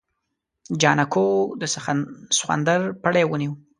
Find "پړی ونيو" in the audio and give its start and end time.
3.03-3.53